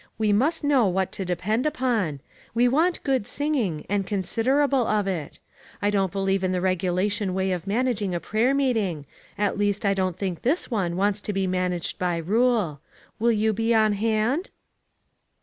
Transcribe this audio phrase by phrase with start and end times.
[0.17, 2.21] We must know what to depend upon.
[2.55, 5.37] We want good singing, and considerable of it.
[5.79, 9.05] I don't believe in the regulation way of managing a prayer meeting;
[9.37, 12.81] at least I don't think this one wants to be managed by rule.
[13.19, 14.49] Will you be on hand?"